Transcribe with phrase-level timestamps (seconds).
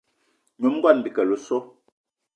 [0.59, 1.57] Nyom ngón Bikele o so!